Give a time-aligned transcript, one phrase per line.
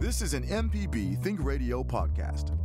[0.00, 2.56] This is an MPB Think Radio podcast.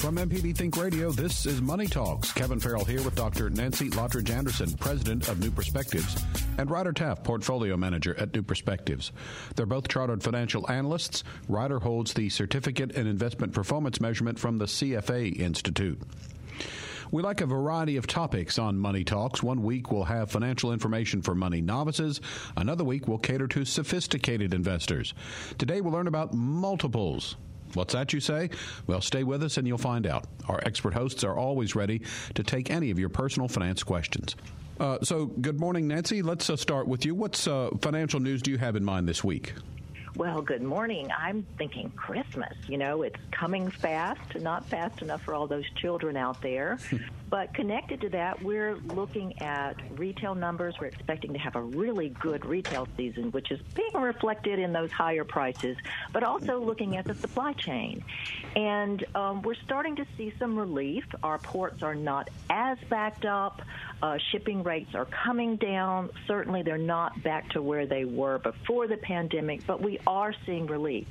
[0.00, 2.32] From MPB Think Radio, this is Money Talks.
[2.32, 3.50] Kevin Farrell here with Dr.
[3.50, 6.24] Nancy Lottridge Anderson, president of New Perspectives,
[6.56, 9.12] and Ryder Taft, portfolio manager at New Perspectives.
[9.54, 11.24] They're both chartered financial analysts.
[11.48, 16.00] Ryder holds the Certificate in Investment Performance Measurement from the CFA Institute.
[17.10, 19.42] We like a variety of topics on Money Talks.
[19.42, 22.20] One week we'll have financial information for money novices.
[22.56, 25.14] Another week we'll cater to sophisticated investors.
[25.58, 27.36] Today we'll learn about multiples.
[27.74, 28.50] What's that, you say?
[28.86, 30.26] Well, stay with us and you'll find out.
[30.48, 32.02] Our expert hosts are always ready
[32.34, 34.34] to take any of your personal finance questions.
[34.78, 36.22] Uh, so, good morning, Nancy.
[36.22, 37.14] Let's uh, start with you.
[37.14, 39.54] What's uh, financial news do you have in mind this week?
[40.16, 41.10] Well, good morning.
[41.14, 42.54] I'm thinking Christmas.
[42.68, 46.78] You know, it's coming fast, not fast enough for all those children out there.
[47.28, 50.76] but connected to that, we're looking at retail numbers.
[50.80, 54.92] We're expecting to have a really good retail season, which is being reflected in those
[54.92, 55.76] higher prices,
[56.12, 58.04] but also looking at the supply chain.
[58.54, 61.04] And um, we're starting to see some relief.
[61.22, 63.62] Our ports are not as backed up.
[64.02, 66.10] Uh, shipping rates are coming down.
[66.26, 70.66] Certainly, they're not back to where they were before the pandemic, but we are seeing
[70.66, 71.06] relief.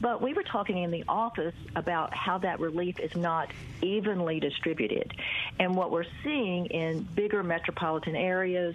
[0.00, 3.50] But we were talking in the office about how that relief is not
[3.82, 5.12] evenly distributed.
[5.58, 8.74] And what we're seeing in bigger metropolitan areas,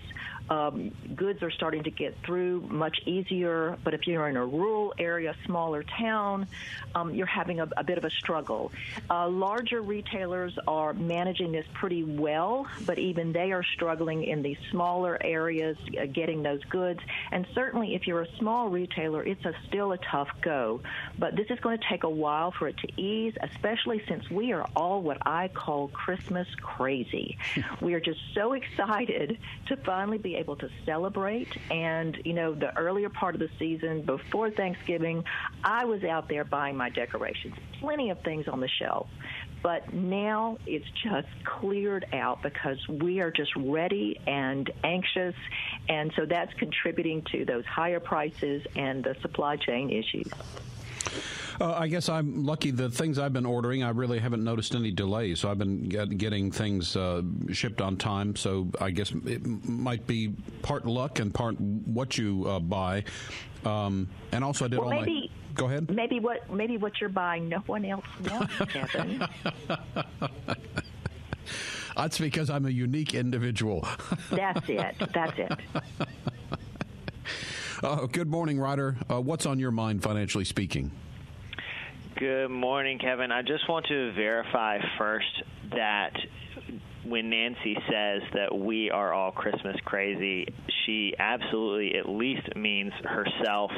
[0.50, 3.78] um, goods are starting to get through much easier.
[3.84, 6.48] But if you're in a rural area, smaller town,
[6.96, 8.72] um, you're having a, a, bit of a struggle.
[9.10, 14.58] Uh, larger retailers are managing this pretty well, but even they are struggling in these
[14.72, 17.00] smaller areas uh, getting those goods.
[17.32, 20.82] And certainly, if you're a small retailer, it's a, still a tough go.
[21.18, 24.52] But this is going to take a while for it to ease, especially since we
[24.52, 27.38] are all what I call Christmas crazy.
[27.82, 31.50] we are just so excited to finally be able to celebrate.
[31.70, 35.24] And, you know, the earlier part of the season, before Thanksgiving,
[35.64, 39.08] I was out there buying my decorations, plenty of things on the shelf.
[39.64, 45.36] But now it's just cleared out because we are just ready and anxious.
[45.88, 50.32] And so that's contributing to those higher prices and the supply chain issues.
[51.60, 52.72] Uh, I guess I'm lucky.
[52.72, 55.40] The things I've been ordering, I really haven't noticed any delays.
[55.40, 58.36] So I've been get, getting things uh, shipped on time.
[58.36, 63.04] So I guess it might be part luck and part what you uh, buy.
[63.66, 65.54] Um, and also, I did well, all maybe, my.
[65.54, 65.92] Go ahead.
[65.92, 69.28] Maybe what maybe what you're buying, no one else knows, Kevin.
[71.96, 73.88] That's because I'm a unique individual.
[74.32, 74.96] That's it.
[75.14, 75.52] That's it.
[77.84, 78.96] Uh, good morning, Ryder.
[79.10, 80.92] Uh, what's on your mind, financially speaking?
[82.16, 83.32] Good morning, Kevin.
[83.32, 86.16] I just want to verify first that
[87.04, 90.54] when Nancy says that we are all Christmas crazy,
[90.86, 93.72] she absolutely at least means herself.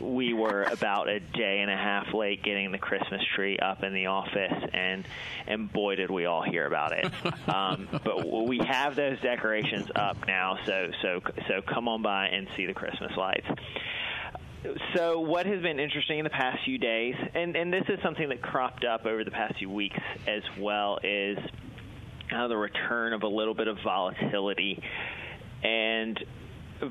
[0.00, 3.94] We were about a day and a half late getting the Christmas tree up in
[3.94, 5.04] the office, and
[5.46, 7.06] and boy did we all hear about it.
[7.52, 12.46] Um, but we have those decorations up now, so so so come on by and
[12.56, 13.46] see the Christmas lights.
[14.94, 18.28] So, what has been interesting in the past few days, and, and this is something
[18.28, 21.36] that cropped up over the past few weeks as well, is
[22.32, 24.82] kind of the return of a little bit of volatility.
[25.62, 26.18] And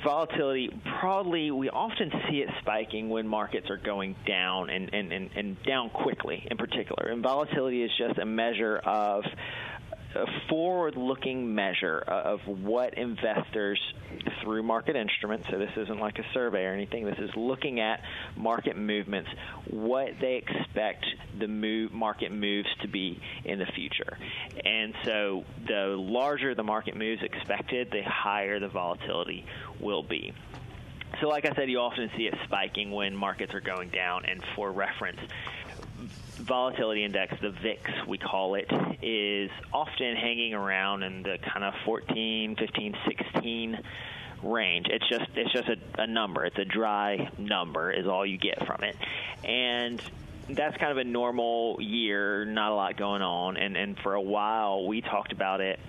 [0.03, 0.69] volatility,
[0.99, 5.63] probably we often see it spiking when markets are going down and, and, and, and
[5.63, 7.11] down quickly in particular.
[7.11, 9.23] And volatility is just a measure of
[10.15, 13.79] a forward-looking measure of what investors
[14.41, 15.47] through market instruments.
[15.49, 17.05] So this isn't like a survey or anything.
[17.05, 18.01] This is looking at
[18.35, 19.29] market movements,
[19.69, 21.05] what they expect
[21.37, 24.17] the move, market moves to be in the future.
[24.65, 29.45] And so the larger the market moves expected, the higher the volatility
[29.79, 30.33] will be.
[31.19, 34.23] So, like I said, you often see it spiking when markets are going down.
[34.25, 35.19] And for reference,
[36.41, 38.69] volatility index, the VIX, we call it,
[39.01, 42.95] is often hanging around in the kind of 14, 15,
[43.33, 43.79] 16
[44.43, 44.87] range.
[44.89, 46.45] It's just it's just a, a number.
[46.45, 48.95] It's a dry number is all you get from it,
[49.43, 50.01] and
[50.49, 52.45] that's kind of a normal year.
[52.45, 55.79] Not a lot going on, and and for a while we talked about it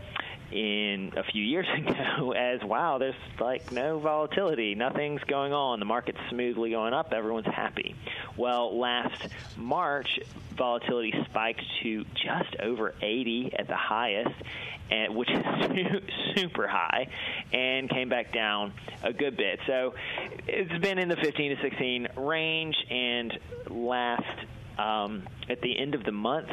[0.53, 5.87] in a few years ago as wow, there's like no volatility, nothing's going on, the
[5.87, 7.97] market's smoothly going up, everyone's happy.
[8.37, 10.21] Well, last March,
[10.57, 14.35] volatility spiked to just over 80 at the highest,
[14.91, 15.43] and, which is
[16.37, 17.09] super high,
[17.53, 18.73] and came back down
[19.03, 19.61] a good bit.
[19.67, 19.95] So
[20.47, 23.39] it's been in the 15 to 16 range, and
[23.69, 24.23] last
[24.79, 26.49] um, at the end of the month,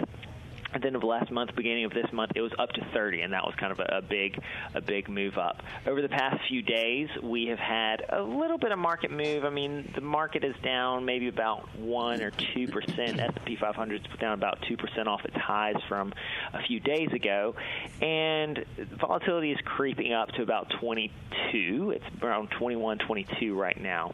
[0.74, 3.22] at the end of last month, beginning of this month, it was up to 30,
[3.22, 4.40] and that was kind of a, a big,
[4.74, 5.64] a big move up.
[5.88, 9.46] Over the past few days, we have had a little bit of market move.
[9.46, 13.20] I mean, the market is down maybe about one or two percent.
[13.20, 16.14] S&P 500 is down about two percent off its highs from
[16.54, 17.56] a few days ago,
[18.02, 18.64] and
[19.00, 21.92] volatility is creeping up to about 22.
[21.92, 24.14] It's around 21, 22 right now.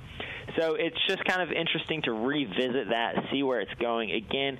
[0.57, 4.11] So it's just kind of interesting to revisit that, see where it's going.
[4.11, 4.57] Again,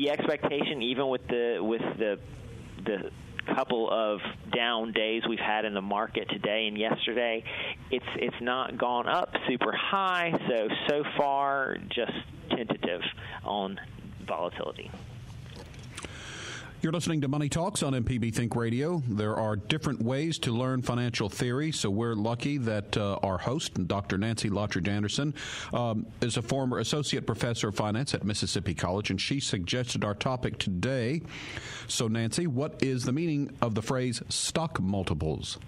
[0.00, 2.18] the expectation, even with the with the
[2.84, 3.10] the
[3.54, 4.20] couple of
[4.54, 7.44] down days we've had in the market today and yesterday,
[7.90, 10.32] it's it's not gone up super high.
[10.48, 12.12] So so far, just
[12.48, 13.02] tentative
[13.44, 13.78] on
[14.26, 14.90] volatility.
[16.82, 19.02] You're listening to Money Talks on MPB Think Radio.
[19.06, 23.86] There are different ways to learn financial theory, so we're lucky that uh, our host,
[23.86, 24.16] Dr.
[24.16, 25.34] Nancy Lottridge Anderson,
[25.74, 30.14] um, is a former associate professor of finance at Mississippi College, and she suggested our
[30.14, 31.20] topic today.
[31.86, 35.58] So, Nancy, what is the meaning of the phrase stock multiples?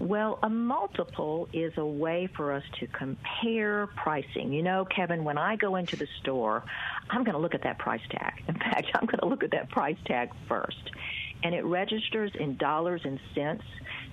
[0.00, 4.50] Well, a multiple is a way for us to compare pricing.
[4.50, 6.64] You know, Kevin, when I go into the store,
[7.10, 8.42] I'm going to look at that price tag.
[8.48, 10.90] In fact, I'm going to look at that price tag first.
[11.42, 13.64] And it registers in dollars and cents.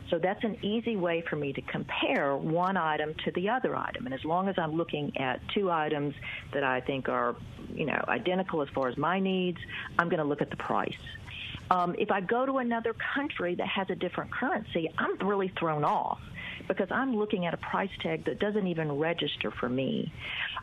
[0.10, 4.06] So that's an easy way for me to compare one item to the other item.
[4.06, 6.16] And as long as I'm looking at two items
[6.54, 7.36] that I think are,
[7.74, 9.60] you know, identical as far as my needs,
[9.98, 10.98] I'm going to look at the price.
[11.69, 15.84] Um, if I go to another country that has a different currency, I'm really thrown
[15.84, 16.19] off
[16.68, 20.12] because I'm looking at a price tag that doesn't even register for me.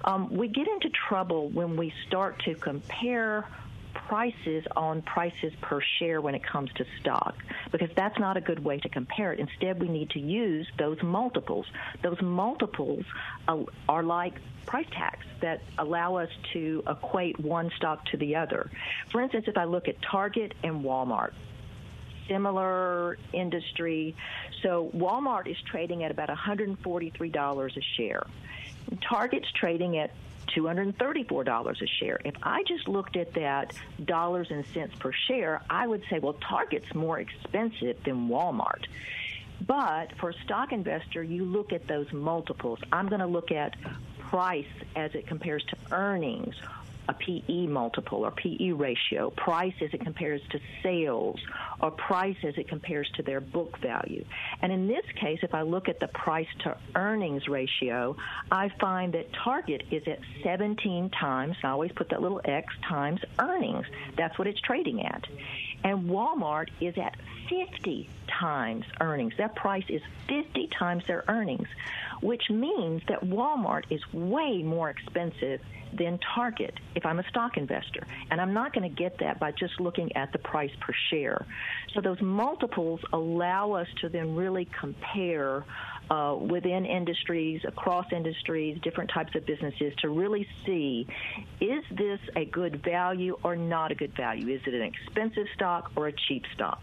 [0.05, 3.47] Um, we get into trouble when we start to compare
[4.09, 7.35] prices on prices per share when it comes to stock
[7.73, 9.41] because that's not a good way to compare it.
[9.41, 11.67] Instead, we need to use those multiples.
[12.03, 13.05] Those multiples
[13.49, 14.35] uh, are like
[14.67, 18.71] price tags that allow us to equate one stock to the other.
[19.11, 21.33] For instance, if I look at Target and Walmart,
[22.29, 24.17] similar industry.
[24.63, 28.27] So Walmart is trading at about $143 a share.
[29.07, 30.11] Target's trading at
[30.55, 32.21] $234 a share.
[32.25, 33.75] If I just looked at that
[34.05, 38.87] dollars and cents per share, I would say, well, Target's more expensive than Walmart.
[39.67, 42.81] But for a stock investor, you look at those multiples.
[42.93, 43.77] I'm going to look at
[44.19, 44.67] price
[44.97, 46.55] as it compares to earnings
[47.09, 51.41] a PE multiple or PE ratio, price as it compares to sales,
[51.81, 54.25] or price as it compares to their book value.
[54.63, 58.17] And in this case, if I look at the price to earnings ratio,
[58.51, 63.21] I find that Target is at 17 times, I always put that little X times
[63.39, 63.87] earnings.
[64.17, 65.25] That's what it's trading at.
[65.85, 67.15] And Walmart is at
[67.49, 68.09] 50
[68.41, 69.35] times earnings.
[69.37, 71.69] That price is 50 times their earnings,
[72.23, 75.61] which means that Walmart is way more expensive
[75.93, 78.07] than Target if I'm a stock investor.
[78.31, 81.47] And I'm not going to get that by just looking at the price per share.
[81.93, 85.65] So those multiples allow us to then really compare
[86.11, 91.07] uh, within industries, across industries, different types of businesses to really see
[91.61, 94.55] is this a good value or not a good value?
[94.55, 96.83] Is it an expensive stock or a cheap stock?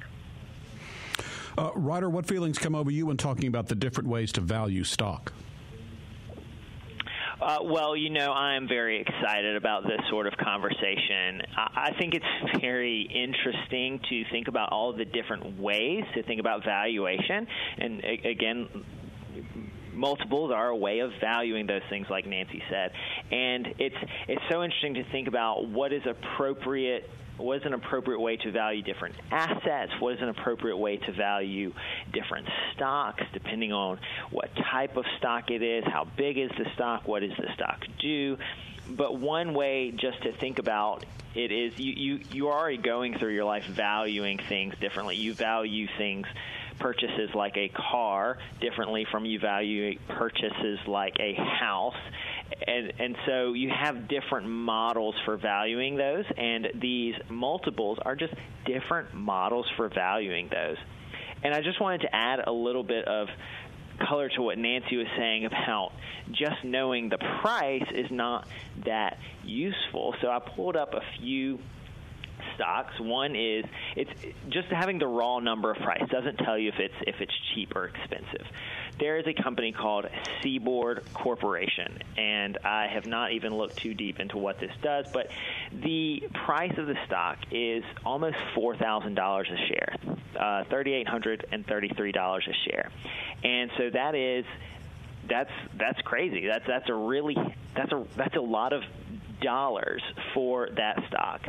[1.58, 4.84] Uh, Ryder, what feelings come over you when talking about the different ways to value
[4.84, 5.34] stock?
[7.42, 11.42] Uh, well, you know, I'm very excited about this sort of conversation.
[11.58, 12.26] I, I think it's
[12.62, 17.48] very interesting to think about all the different ways to think about valuation.
[17.80, 18.68] And a- again,
[19.94, 22.92] multiples are a way of valuing those things like Nancy said
[23.32, 23.96] and it's
[24.28, 27.10] it's so interesting to think about what is appropriate
[27.42, 29.92] what is an appropriate way to value different assets?
[30.00, 31.74] What is an appropriate way to value
[32.14, 34.00] different stocks, depending on
[34.30, 37.84] what type of stock it is, how big is the stock, what does the stock
[38.00, 38.38] do?
[38.90, 43.34] But one way just to think about it is you, you, you're already going through
[43.34, 45.16] your life valuing things differently.
[45.16, 46.28] You value things
[46.82, 51.96] purchases like a car differently from you value purchases like a house
[52.68, 58.34] and and so you have different models for valuing those, and these multiples are just
[58.66, 60.78] different models for valuing those.
[61.44, 63.28] And I just wanted to add a little bit of
[64.08, 65.92] color to what Nancy was saying about
[66.32, 68.48] just knowing the price is not
[68.86, 70.16] that useful.
[70.22, 71.60] So I pulled up a few
[72.56, 73.00] stocks.
[73.00, 73.66] One is
[73.96, 74.12] it's
[74.50, 77.76] just having the raw number of price doesn't tell you if it's if it's cheap
[77.76, 78.46] or expensive.
[79.00, 80.06] There is a company called
[80.42, 85.32] Seaboard Corporation, and I have not even looked too deep into what this does, but
[85.72, 89.96] the price of the stock is almost four thousand dollars a share,
[90.40, 92.92] uh, thirty eight hundred and thirty three dollars a share,
[93.44, 94.46] and so that is
[95.28, 96.46] that's that's crazy.
[96.48, 97.36] That's that's a really
[97.76, 98.84] that's a that's a lot of
[99.42, 100.04] dollars
[100.34, 101.42] for that stock.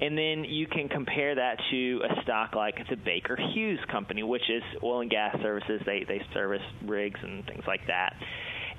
[0.00, 4.48] And then you can compare that to a stock like the Baker Hughes Company, which
[4.48, 5.82] is oil and gas services.
[5.84, 8.14] They they service rigs and things like that.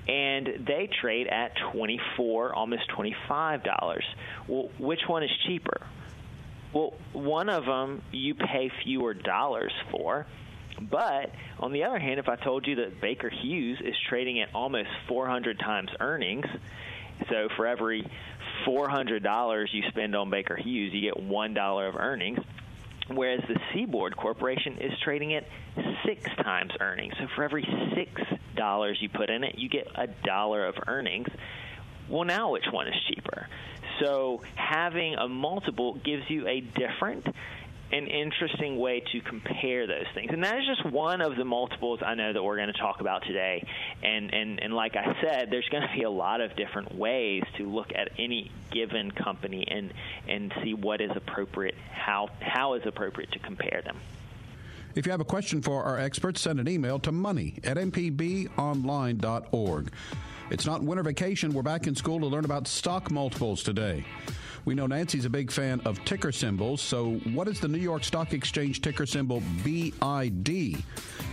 [0.07, 3.99] And they trade at 24, almost $25.
[4.47, 5.85] Well, which one is cheaper?
[6.73, 10.25] Well, one of them you pay fewer dollars for.
[10.89, 14.49] But on the other hand, if I told you that Baker Hughes is trading at
[14.55, 16.45] almost 400 times earnings,
[17.29, 18.09] so for every
[18.65, 22.39] $400 you spend on Baker Hughes, you get $1 of earnings.
[23.07, 25.47] Whereas the Seaboard Corporation is trading at
[26.05, 27.15] six times earnings.
[27.19, 28.21] So for every six
[28.55, 31.27] dollars you put in it, you get a dollar of earnings.
[32.07, 33.47] Well, now which one is cheaper?
[33.99, 37.25] So having a multiple gives you a different
[37.91, 40.29] an interesting way to compare those things.
[40.31, 43.01] And that is just one of the multiples I know that we're going to talk
[43.01, 43.65] about today.
[44.03, 47.43] And, and, and like I said, there's going to be a lot of different ways
[47.57, 49.93] to look at any given company and,
[50.27, 53.97] and see what is appropriate, how, how is appropriate to compare them.
[54.95, 59.91] If you have a question for our experts, send an email to money at mpbonline.org.
[60.51, 61.53] It's not winter vacation.
[61.53, 64.03] We're back in school to learn about stock multiples today.
[64.69, 68.03] We know Nancy's a big fan of ticker symbols, so what is the New York
[68.03, 70.77] Stock Exchange ticker symbol BID?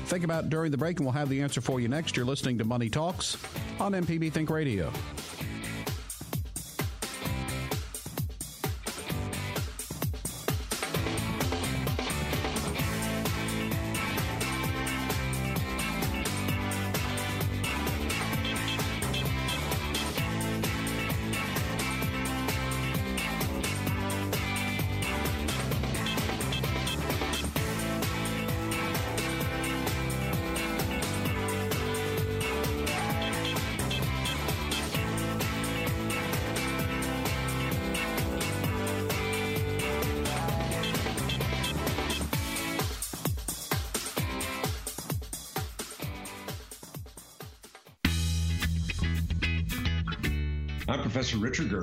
[0.06, 2.16] Think about during the break, and we'll have the answer for you next.
[2.16, 3.36] You're listening to Money Talks
[3.78, 4.90] on MPB Think Radio.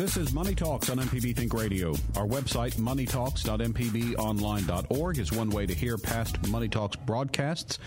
[0.00, 1.90] This is Money Talks on MPB Think Radio.
[2.16, 7.78] Our website, moneytalks.mpbonline.org, is one way to hear past Money Talks broadcasts.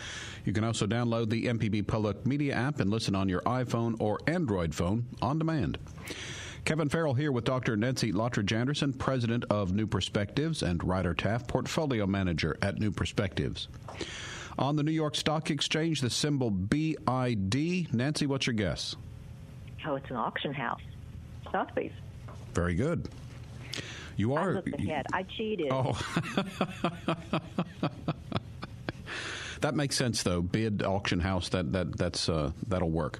[0.45, 4.19] You can also download the MPB Public Media app and listen on your iPhone or
[4.27, 5.79] Android phone on demand.
[6.65, 7.75] Kevin Farrell here with Dr.
[7.75, 13.69] Nancy Lottridge Anderson, president of New Perspectives, and Ryder Taft, portfolio manager at New Perspectives.
[14.59, 17.91] On the New York Stock Exchange, the symbol BID.
[17.91, 18.95] Nancy, what's your guess?
[19.87, 20.79] Oh, it's an auction house.
[21.51, 21.91] Sotheby's.
[22.53, 23.07] Very good.
[24.15, 24.51] You are.
[24.51, 25.07] I looked ahead.
[25.11, 25.69] I cheated.
[25.71, 25.99] Oh.
[29.61, 30.41] that makes sense, though.
[30.41, 31.49] Bid auction house.
[31.49, 33.19] That that that's uh, that'll work.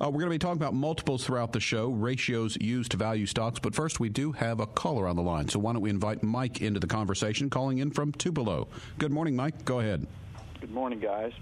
[0.00, 3.26] Uh, we're going to be talking about multiples throughout the show, ratios used to value
[3.26, 3.60] stocks.
[3.60, 5.48] But first, we do have a caller on the line.
[5.48, 8.68] So why don't we invite Mike into the conversation, calling in from Tupelo.
[8.98, 9.64] Good morning, Mike.
[9.64, 10.06] Go ahead.
[10.60, 11.32] Good morning, guys.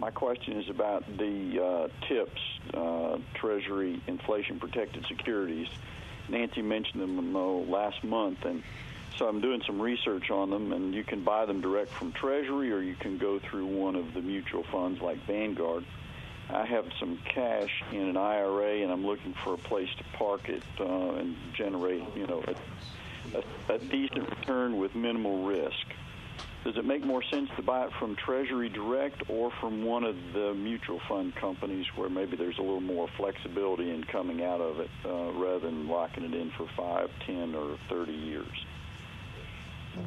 [0.00, 2.40] My question is about the uh, TIPS,
[2.74, 5.68] uh, Treasury Inflation Protected Securities.
[6.28, 8.62] Nancy mentioned them uh, last month, and
[9.18, 10.72] so I'm doing some research on them.
[10.72, 14.14] And you can buy them direct from Treasury, or you can go through one of
[14.14, 15.84] the mutual funds like Vanguard.
[16.50, 20.48] I have some cash in an IRA, and I'm looking for a place to park
[20.48, 25.86] it uh, and generate, you know, a, a, a decent return with minimal risk
[26.64, 30.16] does it make more sense to buy it from Treasury Direct or from one of
[30.32, 34.80] the mutual fund companies where maybe there's a little more flexibility in coming out of
[34.80, 38.64] it uh, rather than locking it in for five, ten, or 30 years?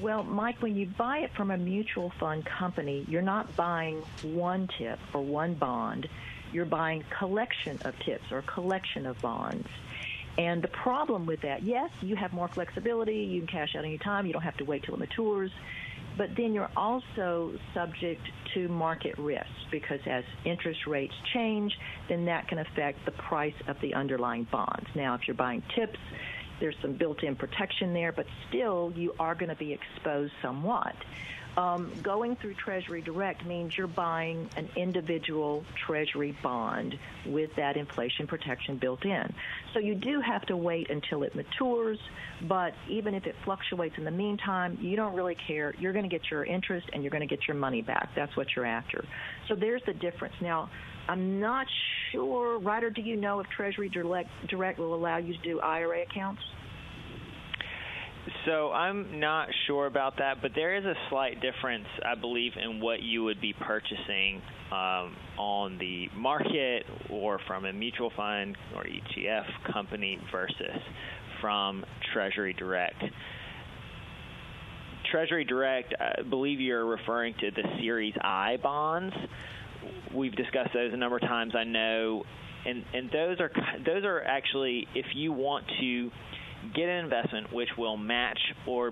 [0.02, 4.68] Well, Mike, when you buy it from a mutual fund company, you're not buying one
[4.78, 6.10] tip or one bond.
[6.52, 9.68] You're buying collection of tips or collection of bonds.
[10.40, 13.18] And the problem with that, yes, you have more flexibility.
[13.18, 14.26] You can cash out any time.
[14.26, 15.52] You don't have to wait till it matures.
[16.18, 18.22] But then you're also subject
[18.54, 21.72] to market risk because as interest rates change,
[22.10, 24.88] then that can affect the price of the underlying bonds.
[24.96, 26.00] Now, if you're buying tips,
[26.60, 30.96] there's some built-in protection there, but still you are going to be exposed somewhat.
[31.58, 38.28] Um, going through Treasury Direct means you're buying an individual Treasury bond with that inflation
[38.28, 39.34] protection built in.
[39.74, 41.98] So you do have to wait until it matures,
[42.44, 45.74] but even if it fluctuates in the meantime, you don't really care.
[45.80, 48.10] You're going to get your interest and you're going to get your money back.
[48.16, 49.04] That's what you're after.
[49.48, 50.36] So there's the difference.
[50.40, 50.70] Now,
[51.10, 51.66] I'm not
[52.12, 56.04] sure, Ryder, do you know if Treasury Direct, Direct will allow you to do IRA
[56.04, 56.44] accounts?
[58.46, 62.81] So I'm not sure about that, but there is a slight difference, I believe, in
[62.81, 64.41] what you would be purchasing
[64.72, 70.81] um, on the market or from a mutual fund or ETF company versus
[71.39, 73.01] from Treasury Direct.
[75.12, 79.15] Treasury Direct, I believe you're referring to the Series I bonds.
[80.13, 81.53] We've discussed those a number of times.
[81.55, 82.24] I know,
[82.65, 83.51] and and those are
[83.86, 86.12] those are actually if you want to
[86.74, 88.92] get an investment which will match or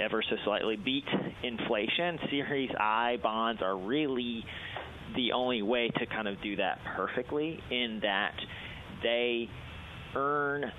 [0.00, 1.06] ever so slightly beat
[1.42, 2.18] inflation.
[2.30, 4.44] Series I bonds are really
[5.14, 8.34] the only way to kind of do that perfectly in that
[9.02, 9.48] they
[10.14, 10.72] earn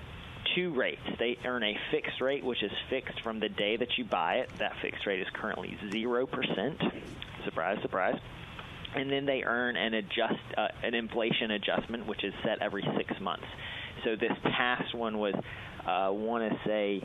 [0.55, 1.01] two rates.
[1.19, 4.49] They earn a fixed rate, which is fixed from the day that you buy it.
[4.59, 6.91] That fixed rate is currently 0%.
[7.45, 8.19] Surprise, surprise.
[8.95, 13.19] And then they earn an adjust uh, an inflation adjustment, which is set every six
[13.19, 13.45] months.
[14.03, 15.33] So this past one was
[15.87, 17.01] uh, want to say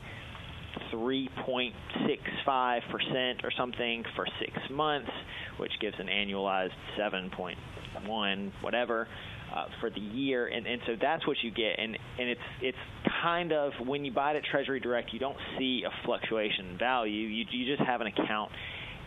[0.93, 5.11] 3.65% or something for six months,
[5.59, 9.09] which gives an annualized 7.1 whatever
[9.55, 12.79] uh, for the year, and and so that's what you get, and and it's it's
[13.23, 16.79] kind of when you buy it at Treasury Direct, you don't see a fluctuation in
[16.79, 17.27] value.
[17.27, 18.53] You you just have an account,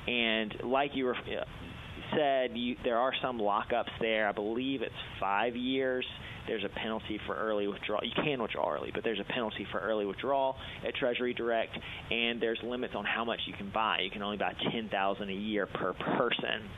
[0.07, 1.45] and like you were uh,
[2.15, 4.27] said, you, there are some lockups there.
[4.27, 6.05] I believe it's five years
[6.47, 8.01] there's a penalty for early withdrawal.
[8.03, 11.77] You can withdraw early, but there's a penalty for early withdrawal at Treasury Direct,
[12.09, 13.99] and there's limits on how much you can buy.
[14.03, 16.69] You can only buy 10,000 a year per person.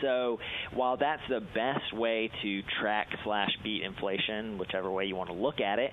[0.00, 0.38] So
[0.74, 5.36] while that's the best way to track slash beat inflation, whichever way you want to
[5.36, 5.92] look at it,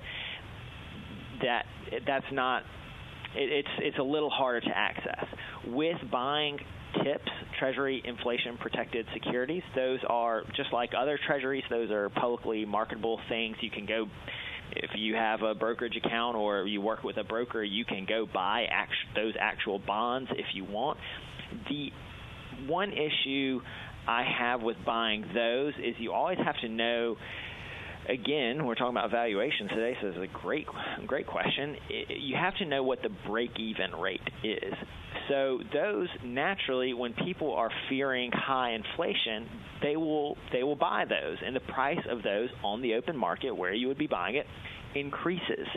[1.41, 1.65] that
[2.05, 2.63] that's not
[3.35, 5.25] it, it's it's a little harder to access.
[5.67, 6.59] With buying
[7.03, 9.63] TIPS, Treasury Inflation Protected Securities.
[9.75, 13.57] Those are just like other treasuries, those are publicly marketable things.
[13.61, 14.07] You can go
[14.75, 18.27] if you have a brokerage account or you work with a broker, you can go
[18.31, 20.97] buy act- those actual bonds if you want.
[21.69, 21.89] The
[22.67, 23.61] one issue
[24.07, 27.15] I have with buying those is you always have to know
[28.07, 30.67] again, we're talking about valuation today, so it's a great,
[31.05, 31.77] great question.
[31.89, 34.73] It, you have to know what the break-even rate is.
[35.27, 39.49] So those naturally, when people are fearing high inflation,
[39.81, 43.51] they will they will buy those, and the price of those on the open market
[43.51, 44.47] where you would be buying it
[44.95, 45.67] increases.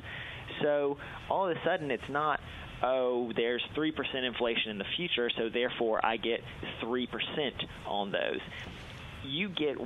[0.63, 2.41] So all of a sudden, it's not
[2.83, 3.93] oh, there's 3%
[4.27, 6.41] inflation in the future, so therefore I get
[6.83, 7.07] 3%
[7.87, 8.41] on those.
[9.23, 9.77] You get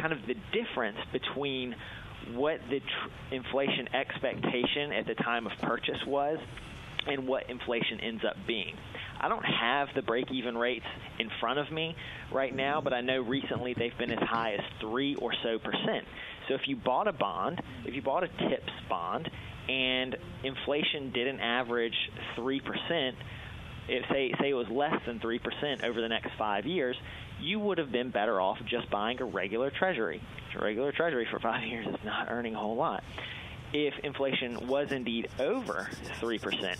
[0.00, 1.74] kind of the difference between
[2.32, 6.38] what the tr- inflation expectation at the time of purchase was
[7.06, 8.74] and what inflation ends up being.
[9.20, 10.86] I don't have the break even rates
[11.18, 11.94] in front of me
[12.32, 16.04] right now, but I know recently they've been as high as 3 or so percent.
[16.48, 19.30] So if you bought a bond, if you bought a TIPS bond,
[19.68, 21.94] and inflation didn't average
[22.36, 22.60] 3%,
[23.86, 26.96] if say say it was less than 3% over the next 5 years,
[27.44, 30.22] you would have been better off just buying a regular treasury.
[30.58, 33.02] A regular treasury for 5 years is not earning a whole lot
[33.74, 35.88] if inflation was indeed over
[36.20, 36.76] 3%,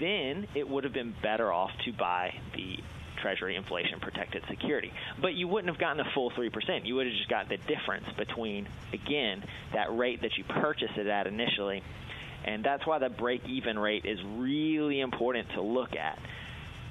[0.00, 2.78] then it would have been better off to buy the
[3.20, 4.92] Treasury inflation protected security.
[5.20, 6.86] But you wouldn't have gotten the full 3%.
[6.86, 11.06] You would have just got the difference between, again, that rate that you purchased it
[11.06, 11.82] at initially.
[12.44, 16.18] And that's why the break even rate is really important to look at.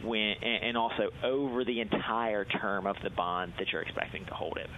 [0.03, 4.57] When, and also over the entire term of the bond that you're expecting to hold
[4.57, 4.69] it,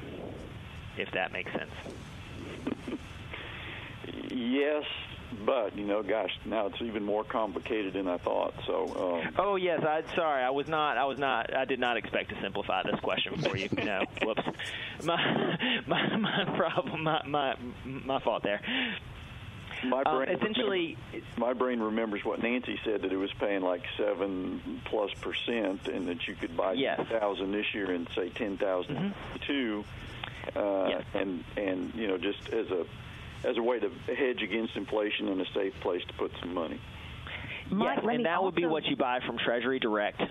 [0.98, 1.72] if that makes sense.
[4.32, 4.86] Yes,
[5.46, 8.54] but you know, gosh, now it's even more complicated than I thought.
[8.66, 9.22] So.
[9.26, 12.30] Um, oh yes, I sorry, I was not, I was not, I did not expect
[12.30, 13.70] to simplify this question for you.
[13.84, 14.42] no, whoops,
[15.04, 18.62] my my my problem, my my my fault there.
[19.84, 20.98] My um, brain um, essentially,
[21.38, 26.08] my brain remembers what Nancy said that it was paying like seven plus percent, and
[26.08, 27.00] that you could buy yes.
[27.08, 29.38] thousand this year and say ten thousand mm-hmm.
[29.48, 29.86] two,
[30.56, 31.04] uh, yes.
[31.14, 32.86] and and you know just as a
[33.44, 36.80] as a way to hedge against inflation and a safe place to put some money.
[37.70, 38.46] Mike, yes, and that also...
[38.46, 40.22] would be what you buy from Treasury Direct.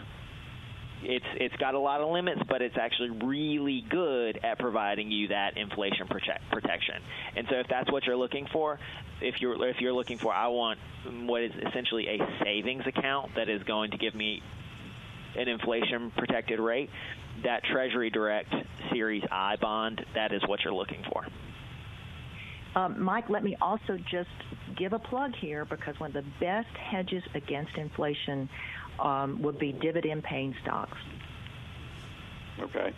[1.03, 5.29] It's it's got a lot of limits, but it's actually really good at providing you
[5.29, 6.97] that inflation protect, protection.
[7.37, 8.81] And so, if that's what you're looking for,
[9.21, 10.79] if you're if you're looking for, I want
[11.27, 14.43] what is essentially a savings account that is going to give me
[15.37, 16.91] an inflation protected rate.
[17.45, 18.53] That Treasury Direct
[18.93, 21.25] Series I bond, that is what you're looking for.
[22.75, 24.29] Um, Mike, let me also just
[24.77, 28.49] give a plug here because one of the best hedges against inflation
[29.01, 30.99] um, would be dividend paying stocks.
[32.61, 32.93] Okay.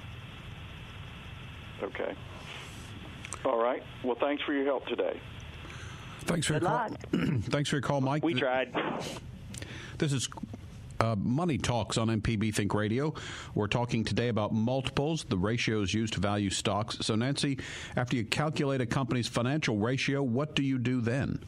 [1.82, 2.14] Okay.
[3.44, 3.82] All right.
[4.04, 5.18] Well, thanks for your help today.
[6.20, 6.88] Thanks for Good your call.
[7.42, 8.22] Thanks for your call, Mike.
[8.22, 8.74] We tried.
[9.98, 10.28] This is
[11.00, 13.14] uh, Money Talks on MPB Think Radio.
[13.54, 16.98] We're talking today about multiples, the ratios used to value stocks.
[17.00, 17.58] So, Nancy,
[17.96, 21.42] after you calculate a company's financial ratio, what do you do then?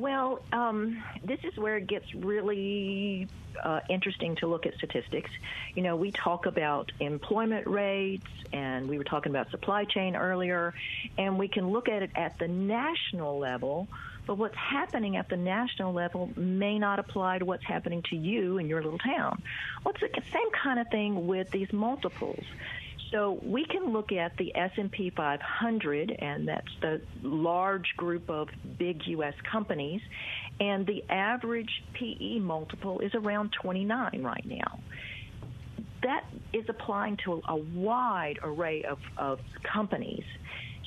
[0.00, 3.28] Well, um, this is where it gets really
[3.62, 5.28] uh, interesting to look at statistics.
[5.74, 10.72] You know, we talk about employment rates, and we were talking about supply chain earlier,
[11.18, 13.88] and we can look at it at the national level.
[14.26, 18.56] But what's happening at the national level may not apply to what's happening to you
[18.56, 19.42] in your little town.
[19.84, 22.44] Well, it's the same kind of thing with these multiples.
[23.10, 29.02] So we can look at the S&P 500, and that's the large group of big
[29.06, 29.34] U.S.
[29.50, 30.00] companies,
[30.60, 34.78] and the average PE multiple is around 29 right now.
[36.02, 40.24] That is applying to a wide array of, of companies.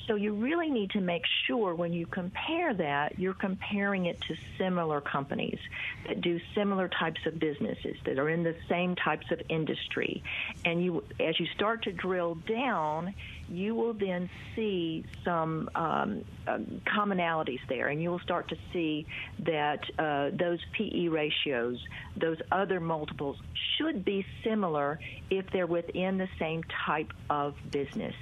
[0.06, 4.36] So you really need to make sure when you compare that, you're comparing it to
[4.58, 5.58] similar companies
[6.06, 10.22] that do similar types of businesses that are in the same types of industry.
[10.64, 13.14] And you, as you start to drill down,
[13.48, 19.06] you will then see some um, um, commonalities there, and you will start to see
[19.40, 21.78] that uh, those PE ratios,
[22.16, 23.36] those other multiples,
[23.76, 24.98] should be similar
[25.30, 28.14] if they're within the same type of business.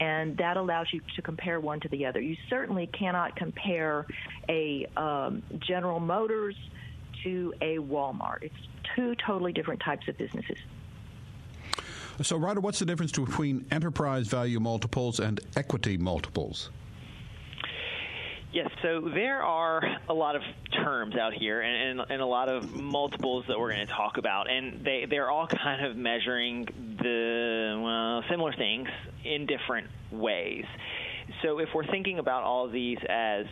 [0.00, 2.20] And that allows you to compare one to the other.
[2.20, 4.06] You certainly cannot compare
[4.48, 6.56] a um, General Motors
[7.22, 8.42] to a Walmart.
[8.42, 8.54] It's
[8.96, 10.56] two totally different types of businesses.
[12.22, 16.70] So, Ryder, what's the difference between enterprise value multiples and equity multiples?
[18.52, 22.48] Yes, so there are a lot of terms out here and, and, and, a lot
[22.48, 26.66] of multiples that we're going to talk about, and they, they're all kind of measuring
[27.00, 28.88] the well, similar things
[29.24, 30.64] in different ways.
[31.42, 33.46] So if we're thinking about all of these as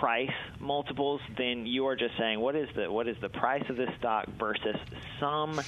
[0.00, 3.76] price multiples, then you are just saying what is the what is the price of
[3.76, 4.76] this stock versus
[5.20, 5.60] some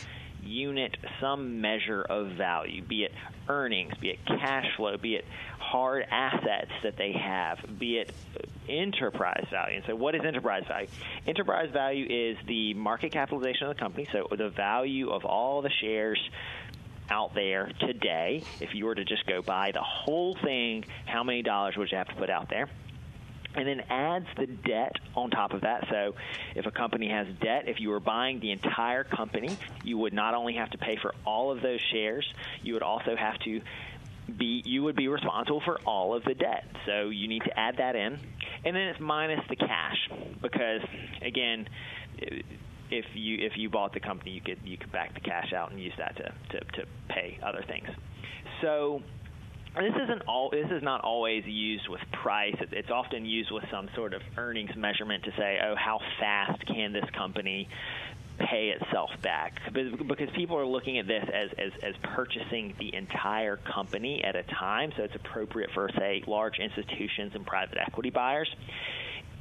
[0.42, 3.12] unit some measure of value, be it
[3.48, 5.24] earnings, be it cash flow, be it
[5.58, 8.12] hard assets that they have, be it
[8.68, 9.76] enterprise value.
[9.76, 10.88] And so, what is enterprise value?
[11.26, 15.70] Enterprise value is the market capitalization of the company, so the value of all the
[15.80, 16.20] shares
[17.10, 18.44] out there today.
[18.60, 21.98] If you were to just go buy the whole thing, how many dollars would you
[21.98, 22.68] have to put out there?
[23.54, 25.86] And then adds the debt on top of that.
[25.90, 26.14] So,
[26.54, 30.34] if a company has debt, if you were buying the entire company, you would not
[30.34, 32.26] only have to pay for all of those shares,
[32.62, 33.60] you would also have to
[34.36, 36.64] be you would be responsible for all of the debt.
[36.86, 38.18] So you need to add that in,
[38.64, 40.08] and then it's minus the cash
[40.40, 40.80] because
[41.22, 41.68] again.
[42.90, 45.72] If you if you bought the company, you could you could back the cash out
[45.72, 47.88] and use that to, to, to pay other things.
[48.60, 49.02] So
[49.76, 50.50] this isn't all.
[50.50, 52.56] This is not always used with price.
[52.60, 56.92] It's often used with some sort of earnings measurement to say, oh, how fast can
[56.92, 57.68] this company
[58.38, 59.60] pay itself back?
[59.72, 64.44] Because people are looking at this as, as, as purchasing the entire company at a
[64.44, 64.92] time.
[64.96, 68.54] So it's appropriate for, say, large institutions and private equity buyers.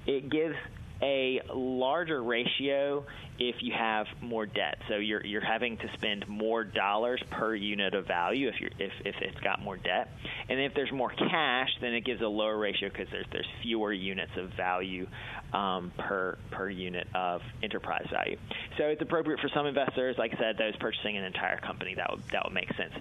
[0.05, 0.55] It gives
[1.03, 3.05] a larger ratio
[3.37, 4.77] if you have more debt.
[4.87, 8.93] So you're you're having to spend more dollars per unit of value if you're if,
[9.05, 10.09] if it's got more debt.
[10.49, 13.91] And if there's more cash, then it gives a lower ratio because there's there's fewer
[13.91, 15.07] units of value
[15.51, 18.37] um, per per unit of enterprise value.
[18.77, 21.95] So it's appropriate for some investors, like I said, those purchasing an entire company.
[21.95, 22.93] That would that would make sense.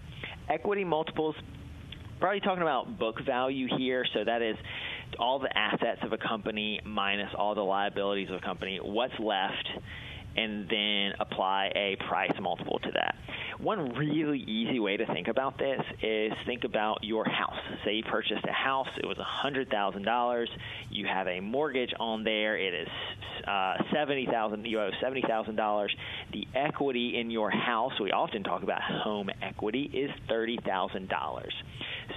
[0.48, 1.36] Equity multiples.
[2.22, 4.54] Probably talking about book value here, so that is
[5.18, 8.78] all the assets of a company minus all the liabilities of a company.
[8.80, 9.68] What's left?
[10.36, 13.16] and then apply a price multiple to that.
[13.58, 17.58] One really easy way to think about this is think about your house.
[17.84, 20.46] Say you purchased a house, it was $100,000.
[20.90, 22.88] You have a mortgage on there, it is
[23.46, 25.88] uh, 70000 you owe $70,000.
[26.32, 31.08] The equity in your house, we often talk about home equity, is $30,000.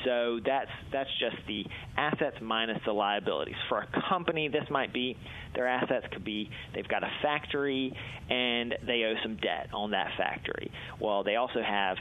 [0.03, 1.65] So that's that's just the
[1.97, 3.55] assets minus the liabilities.
[3.69, 5.17] For a company, this might be
[5.53, 7.95] their assets could be they've got a factory
[8.29, 10.71] and they owe some debt on that factory.
[10.99, 11.97] Well, they also have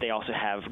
[0.00, 0.62] they also have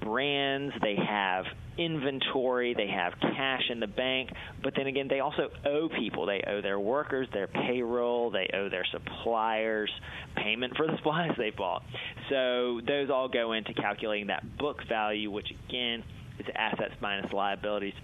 [0.00, 1.44] brands, they have
[1.78, 4.30] inventory, they have cash in the bank,
[4.62, 6.26] but then again, they also owe people.
[6.26, 9.90] They owe their workers their payroll, they owe their suppliers
[10.36, 11.82] payment for the supplies they bought.
[12.28, 16.04] So those all go into calculating that book value, which again
[16.38, 17.94] is assets minus liabilities.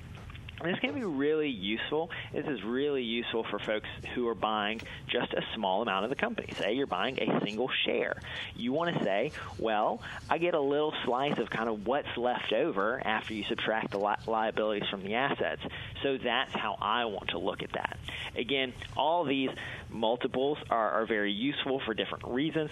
[0.64, 2.10] This can be really useful.
[2.32, 6.16] This is really useful for folks who are buying just a small amount of the
[6.16, 6.52] company.
[6.58, 8.20] Say you're buying a single share.
[8.56, 12.52] You want to say, well, I get a little slice of kind of what's left
[12.52, 15.62] over after you subtract the li- liabilities from the assets.
[16.02, 17.96] So that's how I want to look at that.
[18.36, 19.50] Again, all these
[19.88, 22.70] multiples are, are very useful for different reasons.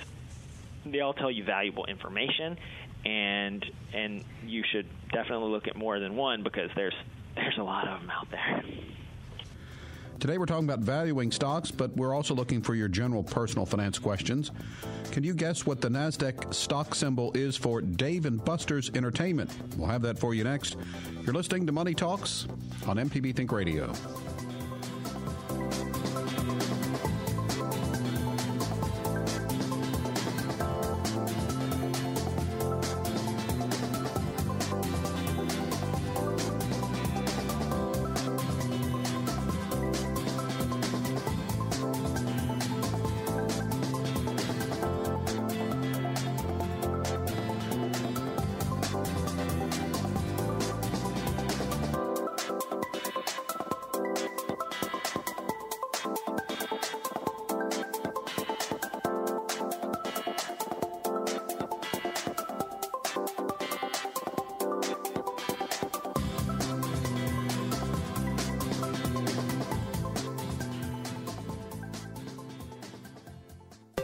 [0.85, 2.59] They all tell you valuable information,
[3.05, 6.94] and and you should definitely look at more than one because there's
[7.37, 8.64] there's a lot of them out there.
[10.18, 13.99] Today we're talking about valuing stocks, but we're also looking for your general personal finance
[13.99, 14.51] questions.
[15.12, 19.51] Can you guess what the NASDAQ stock symbol is for Dave and Buster's Entertainment?
[19.77, 20.77] We'll have that for you next.
[21.25, 22.46] You're listening to Money Talks
[22.87, 23.92] on MPB Think Radio.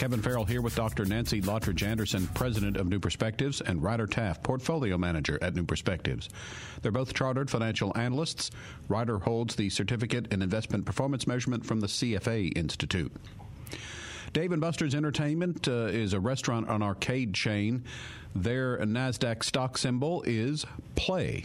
[0.00, 1.04] Kevin Farrell here with Dr.
[1.04, 6.30] Nancy Lottridge Anderson, President of New Perspectives, and Ryder Taft, Portfolio Manager at New Perspectives.
[6.80, 8.50] They're both chartered financial analysts.
[8.88, 13.12] Ryder holds the Certificate in Investment Performance Measurement from the CFA Institute.
[14.32, 17.84] Dave and Buster's Entertainment uh, is a restaurant and arcade chain.
[18.34, 21.44] Their NASDAQ stock symbol is PLAY.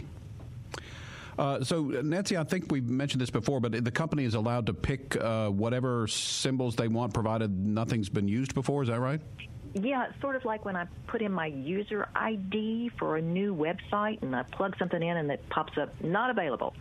[1.38, 4.74] Uh, so, Nancy, I think we've mentioned this before, but the company is allowed to
[4.74, 8.82] pick uh, whatever symbols they want, provided nothing's been used before.
[8.82, 9.20] Is that right?
[9.82, 13.54] Yeah, it's sort of like when I put in my user ID for a new
[13.54, 16.72] website and I plug something in and it pops up not available.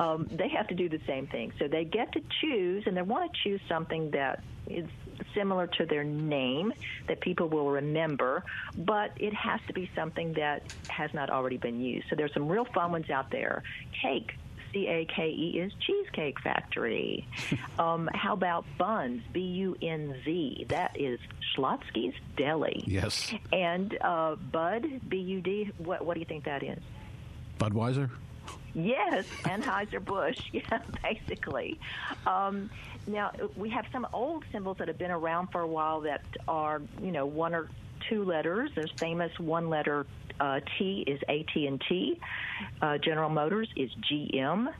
[0.00, 1.52] Um, they have to do the same thing.
[1.60, 4.88] So they get to choose, and they want to choose something that is
[5.32, 6.72] similar to their name
[7.06, 8.42] that people will remember,
[8.76, 12.06] but it has to be something that has not already been used.
[12.10, 13.62] So there's some real fun ones out there.
[14.02, 14.32] Cake.
[14.72, 17.26] C A K E is Cheesecake Factory.
[17.78, 19.22] um, how about buns?
[19.32, 20.66] B U N Z.
[20.68, 21.18] That is
[21.54, 22.84] Schlotzsky's Deli.
[22.86, 23.32] Yes.
[23.52, 25.70] And uh, Bud, B U D.
[25.78, 26.78] What, what do you think that is?
[27.58, 28.10] Budweiser?
[28.74, 30.38] Yes, Anheuser-Busch.
[30.52, 31.78] Yeah, basically.
[32.26, 32.70] Um,
[33.06, 36.82] now we have some old symbols that have been around for a while that are,
[37.02, 37.68] you know, one or
[38.08, 38.70] two letters.
[38.74, 40.06] There's famous one-letter
[40.40, 42.20] uh, T is AT&T.
[42.80, 44.72] Uh, General Motors is GM.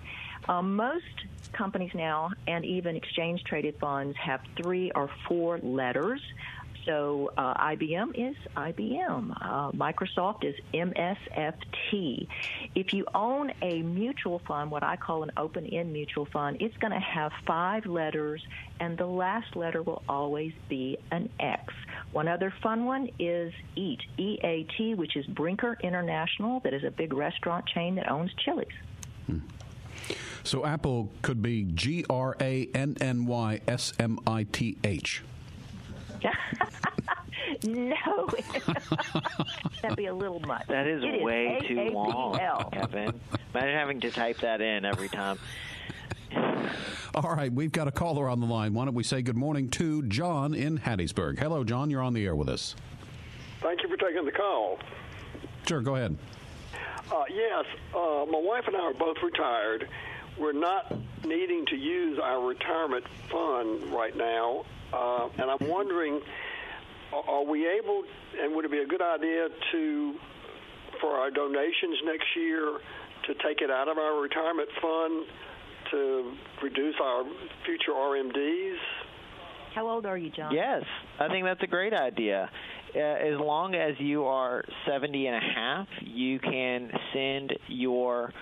[0.48, 1.04] Um, most
[1.52, 6.20] companies now, and even exchange-traded funds, have three or four letters.
[6.86, 9.36] So uh, IBM is IBM.
[9.40, 12.26] Uh, Microsoft is MSFT.
[12.74, 16.76] If you own a mutual fund, what I call an open end mutual fund, it's
[16.78, 18.44] going to have five letters,
[18.80, 21.74] and the last letter will always be an X.
[22.12, 26.82] One other fun one is EAT, E A T, which is Brinker International, that is
[26.82, 28.68] a big restaurant chain that owns Chili's.
[29.26, 29.38] Hmm.
[30.42, 35.22] So Apple could be G R A N N Y S M I T H.
[37.64, 38.28] no,
[39.82, 40.66] that'd be a little much.
[40.66, 42.38] That is it way is too long,
[42.72, 43.20] Kevin.
[43.54, 45.38] Imagine having to type that in every time.
[47.12, 48.72] All right, we've got a caller on the line.
[48.72, 51.40] Why don't we say good morning to John in Hattiesburg?
[51.40, 51.90] Hello, John.
[51.90, 52.76] You're on the air with us.
[53.60, 54.78] Thank you for taking the call.
[55.66, 56.16] Sure, go ahead.
[57.12, 59.88] Uh, yes, uh, my wife and I are both retired.
[60.38, 60.94] We're not
[61.24, 66.20] needing to use our retirement fund right now, uh, and I'm wondering,
[67.12, 68.04] are we able,
[68.40, 70.14] and would it be a good idea to,
[71.00, 72.78] for our donations next year,
[73.24, 75.26] to take it out of our retirement fund
[75.90, 77.24] to reduce our
[77.64, 78.76] future RMDs?
[79.74, 80.54] How old are you, John?
[80.54, 80.82] Yes,
[81.18, 82.50] I think that's a great idea.
[82.94, 88.32] Uh, as long as you are 70 and a half, you can send your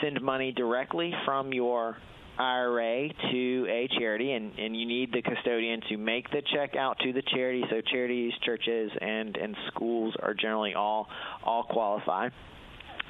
[0.00, 1.96] send money directly from your
[2.38, 6.98] IRA to a charity, and, and you need the custodian to make the check out
[7.00, 7.64] to the charity.
[7.70, 11.08] So charities, churches, and and schools are generally all
[11.44, 12.28] all qualify,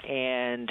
[0.09, 0.71] and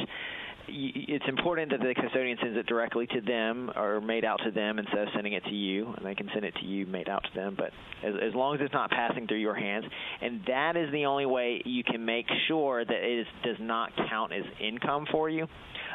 [0.68, 4.80] it's important that the custodian sends it directly to them or made out to them
[4.80, 5.94] instead of sending it to you.
[5.96, 7.72] And they can send it to you made out to them, but
[8.04, 9.86] as, as long as it's not passing through your hands,
[10.22, 13.92] and that is the only way you can make sure that it is, does not
[14.10, 15.48] count as income for you.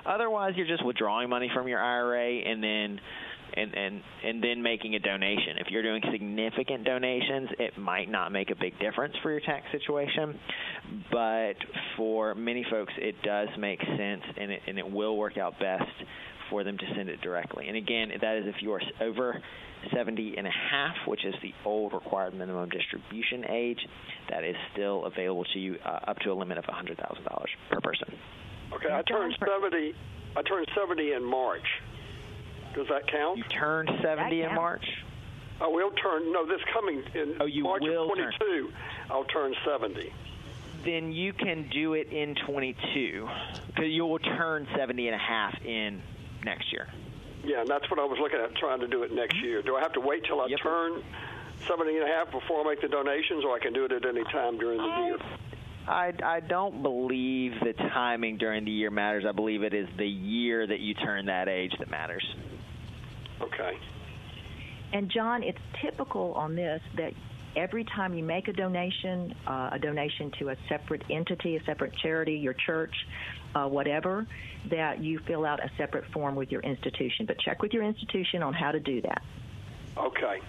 [0.06, 3.00] Otherwise, you're just withdrawing money from your IRA and then
[3.56, 5.58] and and and then making a donation.
[5.58, 9.66] If you're doing significant donations, it might not make a big difference for your tax
[9.72, 10.38] situation,
[11.10, 11.54] but
[11.96, 15.90] for many folks, it does make sense, and it and it will work out best
[16.50, 17.68] for them to send it directly.
[17.68, 19.40] And again, that is if you are over
[19.94, 23.78] 70 and a half, which is the old required minimum distribution age,
[24.28, 26.96] that is still available to you uh, up to a limit of $100,000
[27.70, 28.14] per person.
[28.74, 29.94] Okay, I turned 70.
[30.36, 31.66] I turned 70 in March.
[32.74, 33.38] Does that count?
[33.38, 34.85] You turned 70 in March?
[35.61, 38.72] I will turn, no, this coming in oh, you March will of 22, turn.
[39.11, 40.12] I'll turn 70.
[40.85, 43.28] Then you can do it in 22
[43.66, 46.00] because you will turn 70 and a half in
[46.44, 46.88] next year.
[47.44, 49.46] Yeah, and that's what I was looking at, trying to do it next mm-hmm.
[49.46, 49.62] year.
[49.62, 50.61] Do I have to wait till I yep.
[50.61, 51.02] turn
[51.66, 54.06] 70 and a half before I make the donations, or I can do it at
[54.06, 55.18] any time during the year?
[55.87, 59.24] I, I don't believe the timing during the year matters.
[59.28, 62.24] I believe it is the year that you turn that age that matters.
[63.40, 63.79] Okay.
[64.92, 67.12] And John, it's typical on this that
[67.57, 71.94] every time you make a donation, uh, a donation to a separate entity, a separate
[71.96, 72.94] charity, your church,
[73.55, 74.26] uh, whatever,
[74.68, 77.26] that you fill out a separate form with your institution.
[77.26, 79.22] But check with your institution on how to do that.
[79.96, 80.40] Okay.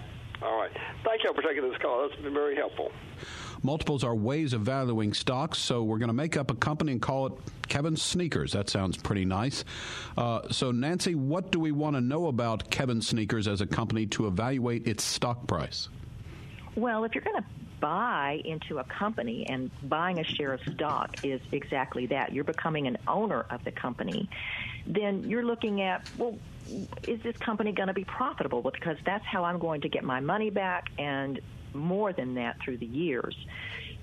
[0.42, 0.72] All right.
[1.04, 2.08] Thank you for taking this call.
[2.08, 2.92] That's been very helpful.
[3.64, 7.02] Multiples are ways of valuing stocks, so we're going to make up a company and
[7.02, 7.34] call it
[7.68, 8.54] Kevin Sneakers.
[8.54, 9.64] That sounds pretty nice.
[10.18, 14.08] Uh, so, Nancy, what do we want to know about Kevin Sneakers as a company
[14.08, 15.90] to evaluate its stock price?
[16.76, 17.46] Well, if you're going to
[17.82, 22.32] buy into a company and buying a share of stock is exactly that.
[22.32, 24.30] You're becoming an owner of the company.
[24.86, 26.38] Then you're looking at, well,
[27.08, 28.62] is this company going to be profitable?
[28.62, 31.42] Because that's how I'm going to get my money back and
[31.74, 33.36] more than that through the years.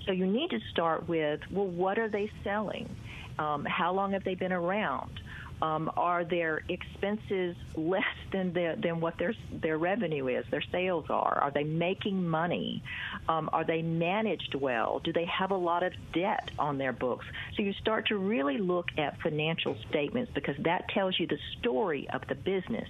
[0.05, 2.95] So you need to start with, well, what are they selling?
[3.37, 5.21] Um, how long have they been around?
[5.61, 10.45] Um, are their expenses less than the, than what their their revenue is?
[10.49, 11.39] Their sales are.
[11.41, 12.81] Are they making money?
[13.27, 14.99] Um, are they managed well?
[14.99, 17.25] Do they have a lot of debt on their books?
[17.55, 22.09] So you start to really look at financial statements because that tells you the story
[22.09, 22.87] of the business.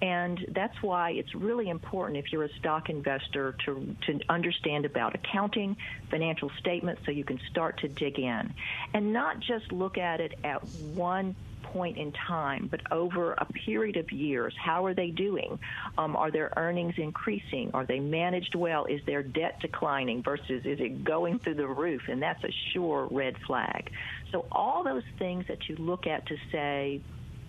[0.00, 5.14] And that's why it's really important if you're a stock investor to, to understand about
[5.14, 5.76] accounting,
[6.10, 8.54] financial statements, so you can start to dig in.
[8.94, 11.34] And not just look at it at one
[11.72, 14.54] point in time, but over a period of years.
[14.62, 15.58] How are they doing?
[15.96, 17.70] Um, are their earnings increasing?
[17.74, 18.86] Are they managed well?
[18.86, 22.02] Is their debt declining versus is it going through the roof?
[22.08, 23.90] And that's a sure red flag.
[24.32, 27.00] So all those things that you look at to say,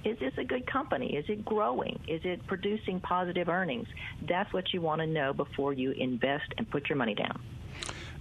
[0.04, 1.16] is this a good company?
[1.16, 2.00] Is it growing?
[2.08, 3.88] Is it producing positive earnings?
[4.28, 7.40] That's what you want to know before you invest and put your money down.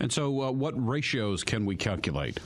[0.00, 2.38] And so, uh, what ratios can we calculate?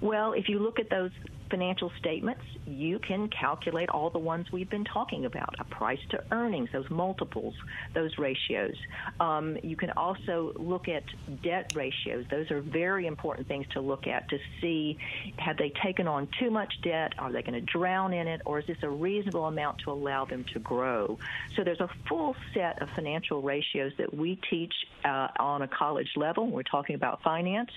[0.00, 1.10] Well, if you look at those
[1.50, 6.22] financial statements, you can calculate all the ones we've been talking about a price to
[6.30, 7.54] earnings, those multiples,
[7.94, 8.76] those ratios.
[9.20, 11.04] Um, you can also look at
[11.42, 12.24] debt ratios.
[12.30, 14.98] Those are very important things to look at to see
[15.38, 17.12] have they taken on too much debt?
[17.18, 18.40] Are they going to drown in it?
[18.44, 21.18] Or is this a reasonable amount to allow them to grow?
[21.56, 26.10] So there's a full set of financial ratios that we teach uh, on a college
[26.16, 26.46] level.
[26.46, 27.70] We're talking about finance.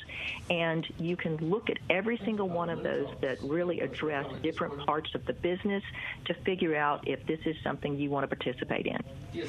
[0.50, 5.14] And you can look at every single one of those that really address different parts
[5.16, 5.84] of the business
[6.26, 9.48] to figure out if this is something you want to participate in.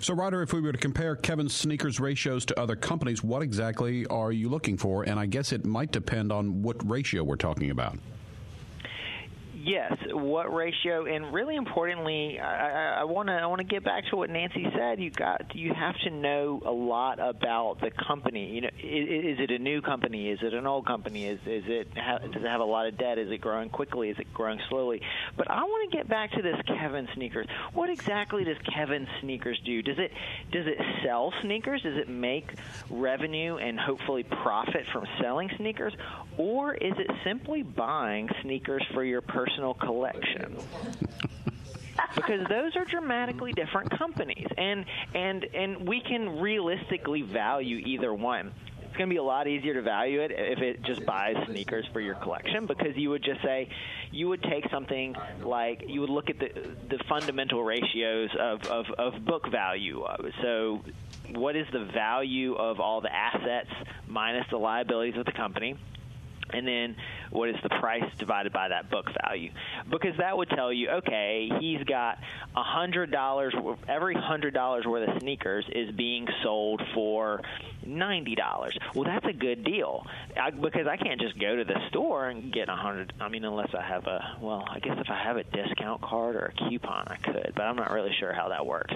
[0.00, 4.06] So, Ryder, if we were to compare Kevin's sneakers ratios to other companies, what exactly
[4.06, 5.04] are you looking for?
[5.04, 7.98] And I guess it might depend on what ratio we're talking about.
[9.66, 11.06] Yes, what ratio?
[11.06, 15.00] And really importantly, I want to I want to get back to what Nancy said.
[15.00, 18.54] You got you have to know a lot about the company.
[18.54, 20.30] You know, is, is it a new company?
[20.30, 21.26] Is it an old company?
[21.26, 23.18] Is is it does it have a lot of debt?
[23.18, 24.08] Is it growing quickly?
[24.10, 25.00] Is it growing slowly?
[25.36, 27.48] But I want to get back to this Kevin Sneakers.
[27.72, 29.82] What exactly does Kevin Sneakers do?
[29.82, 30.12] Does it
[30.52, 31.82] does it sell sneakers?
[31.82, 32.54] Does it make
[32.88, 35.92] revenue and hopefully profit from selling sneakers,
[36.38, 40.56] or is it simply buying sneakers for your personal collection.
[42.14, 44.46] because those are dramatically different companies.
[44.56, 44.84] And
[45.14, 48.52] and and we can realistically value either one.
[48.82, 51.84] It's going to be a lot easier to value it if it just buys sneakers
[51.92, 53.68] for your collection because you would just say
[54.10, 56.48] you would take something like you would look at the
[56.88, 60.02] the fundamental ratios of of, of book value
[60.40, 60.82] so
[61.34, 63.68] what is the value of all the assets
[64.06, 65.76] minus the liabilities of the company
[66.50, 66.96] and then
[67.30, 69.50] what is the price divided by that book value?
[69.90, 72.18] Because that would tell you okay he's got
[72.54, 73.54] a hundred dollars
[73.88, 77.40] every hundred dollars worth of sneakers is being sold for
[77.86, 78.76] ninety dollars.
[78.94, 80.06] Well that's a good deal.
[80.36, 83.44] I, because i can't just go to the store and get a hundred i mean
[83.44, 86.68] unless i have a well i guess if i have a discount card or a
[86.68, 88.94] coupon i could but i'm not really sure how that works.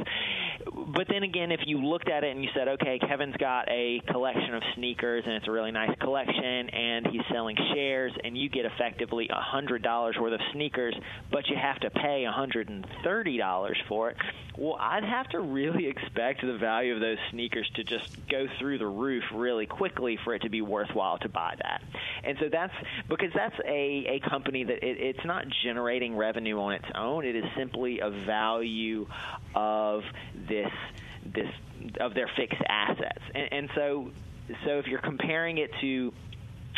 [0.95, 4.01] But then again if you looked at it and you said okay kevin's got a
[4.09, 8.49] collection of sneakers and it's a really nice collection and he's selling shares and you
[8.49, 10.95] get effectively a $100 worth of sneakers,
[11.31, 14.17] but you have to pay a $130 for it,
[14.57, 18.79] well, I'd have to really expect the value of those sneakers to just go through
[18.81, 21.83] the roof really quickly for it to be worthwhile to buy that.
[22.25, 22.75] And so that's
[23.09, 27.25] because that's a, a company that it, it's not generating revenue on its own.
[27.25, 29.07] It is simply a value
[29.55, 30.03] of
[30.49, 30.73] this
[31.25, 31.47] this
[32.01, 33.23] of their fixed assets.
[33.35, 34.11] And, and so
[34.65, 36.13] so if you're comparing it to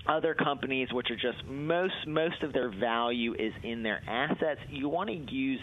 [0.07, 4.89] other companies which are just most most of their value is in their assets you
[4.89, 5.61] want to use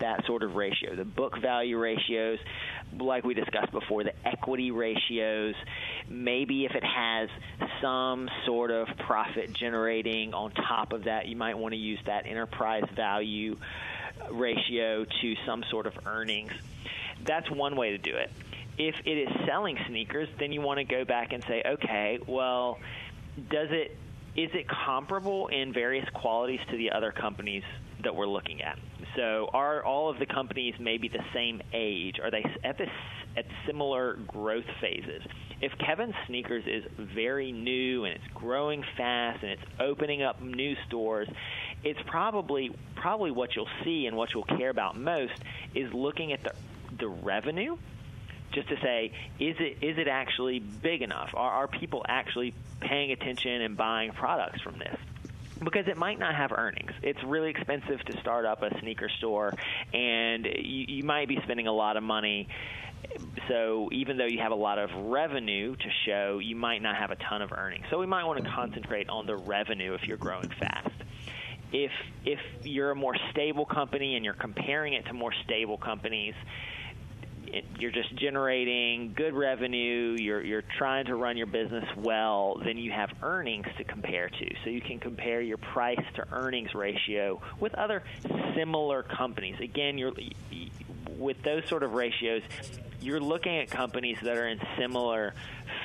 [0.00, 2.38] that sort of ratio the book value ratios
[2.98, 5.54] like we discussed before the equity ratios
[6.08, 7.28] maybe if it has
[7.80, 12.26] some sort of profit generating on top of that you might want to use that
[12.26, 13.56] enterprise value
[14.30, 16.52] ratio to some sort of earnings.
[17.24, 18.30] That's one way to do it.
[18.78, 22.78] If it is selling sneakers then you want to go back and say okay well
[23.50, 23.96] does it
[24.34, 27.64] is it comparable in various qualities to the other companies
[28.04, 28.78] that we're looking at?
[29.16, 32.18] So are all of the companies maybe the same age?
[32.22, 32.88] Are they at this
[33.36, 35.22] at similar growth phases?
[35.60, 40.74] If Kevin Sneakers is very new and it's growing fast and it's opening up new
[40.86, 41.28] stores,
[41.84, 45.34] it's probably probably what you'll see and what you'll care about most
[45.74, 46.52] is looking at the
[46.98, 47.76] the revenue
[48.52, 51.30] just to say, is it is it actually big enough?
[51.34, 54.96] Are, are people actually paying attention and buying products from this?
[55.64, 56.92] Because it might not have earnings.
[57.02, 59.52] It's really expensive to start up a sneaker store,
[59.92, 62.48] and you, you might be spending a lot of money.
[63.48, 67.10] So even though you have a lot of revenue to show, you might not have
[67.10, 67.84] a ton of earnings.
[67.90, 70.90] So we might want to concentrate on the revenue if you're growing fast.
[71.72, 71.90] If
[72.24, 76.34] if you're a more stable company and you're comparing it to more stable companies,
[77.78, 82.90] you're just generating good revenue, you're you're trying to run your business well, then you
[82.90, 84.54] have earnings to compare to.
[84.64, 88.02] So you can compare your price to earnings ratio with other
[88.54, 89.56] similar companies.
[89.60, 90.12] Again, you're
[91.18, 92.42] with those sort of ratios,
[93.00, 95.34] you're looking at companies that are in similar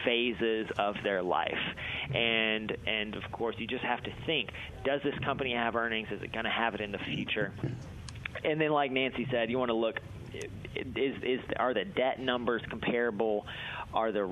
[0.04, 1.60] phases of their life.
[2.14, 4.50] And and of course, you just have to think,
[4.84, 6.08] does this company have earnings?
[6.12, 7.52] Is it going to have it in the future?
[8.44, 10.00] And then like Nancy said, you want to look
[10.34, 13.46] is is are the debt numbers comparable?
[13.94, 14.26] Are the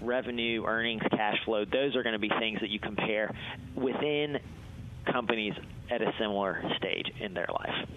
[0.00, 1.64] revenue, earnings, cash flow?
[1.64, 3.34] Those are going to be things that you compare
[3.74, 4.38] within
[5.10, 5.54] companies
[5.90, 7.88] at a similar stage in their life.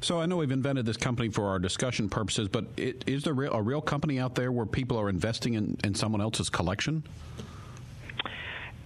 [0.00, 3.32] So I know we've invented this company for our discussion purposes, but it, is there
[3.32, 7.04] a real company out there where people are investing in, in someone else's collection?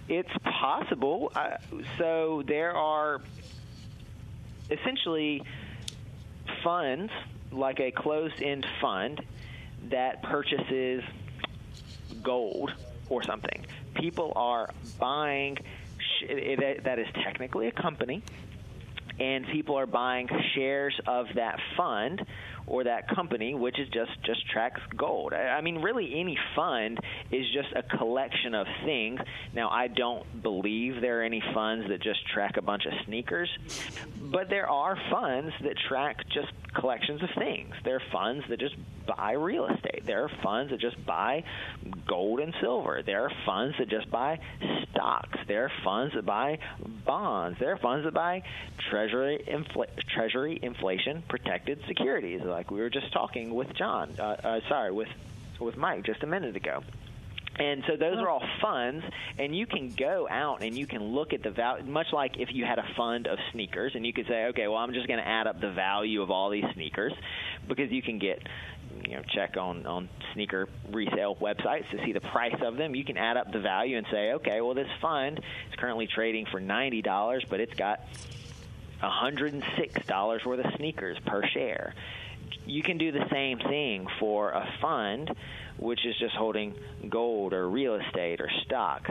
[0.07, 1.31] It's possible.
[1.35, 1.57] Uh,
[1.97, 3.21] so there are
[4.69, 5.41] essentially
[6.63, 7.11] funds
[7.51, 9.21] like a closed-end fund
[9.89, 11.03] that purchases
[12.23, 12.71] gold
[13.09, 13.65] or something.
[13.95, 14.69] People are
[14.99, 15.57] buying
[16.27, 18.23] that is technically a company
[19.19, 22.21] and people are buying shares of that fund
[22.67, 25.33] or that company, which is just just tracks gold.
[25.33, 26.99] I mean, really, any fund
[27.31, 29.19] is just a collection of things.
[29.53, 33.49] Now, I don't believe there are any funds that just track a bunch of sneakers,
[34.21, 37.73] but there are funds that track just collections of things.
[37.83, 38.75] There are funds that just
[39.07, 40.05] buy real estate.
[40.05, 41.43] There are funds that just buy
[42.07, 43.01] gold and silver.
[43.05, 44.39] There are funds that just buy
[44.91, 45.39] stocks.
[45.47, 46.59] There are funds that buy
[47.05, 47.57] bonds.
[47.59, 48.43] There are funds that buy
[48.89, 54.15] treasury infl- treasury inflation protected securities, like we were just talking with John.
[54.17, 55.09] Uh, uh, sorry, with
[55.59, 56.81] with Mike just a minute ago.
[57.59, 59.03] And so those are all funds,
[59.39, 62.49] and you can go out and you can look at the value, much like if
[62.51, 65.19] you had a fund of sneakers, and you could say, okay, well, I'm just going
[65.19, 67.13] to add up the value of all these sneakers
[67.67, 68.43] because you can get,
[69.07, 72.93] you know, check on, on sneaker resale websites to see the price of them.
[72.93, 76.45] You can add up the value and say, okay, well, this fund is currently trading
[76.51, 78.01] for $90, but it's got
[79.01, 81.93] $106 worth of sneakers per share.
[82.67, 85.31] You can do the same thing for a fund
[85.77, 86.75] which is just holding
[87.09, 89.09] gold or real estate or stocks.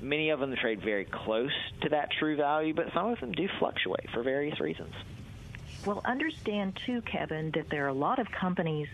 [0.00, 1.52] Many of them trade very close
[1.82, 4.94] to that true value, but some of them do fluctuate for various reasons.
[5.84, 8.88] Well, understand too, Kevin, that there are a lot of companies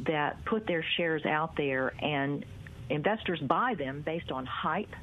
[0.00, 2.44] that put their shares out there and
[2.90, 4.94] investors buy them based on hype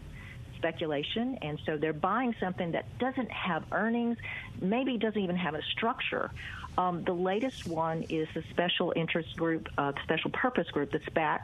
[0.59, 4.17] speculation, and so they're buying something that doesn't have earnings,
[4.61, 6.31] maybe doesn't even have a structure.
[6.77, 11.39] Um, the latest one is the special interest group, uh, special purpose group, the SPAC,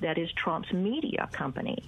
[0.00, 1.84] that is Trump's media company.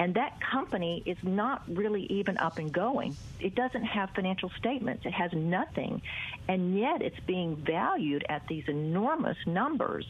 [0.00, 3.18] And that company is not really even up and going.
[3.38, 5.04] It doesn't have financial statements.
[5.04, 6.00] It has nothing.
[6.48, 10.06] And yet it's being valued at these enormous numbers.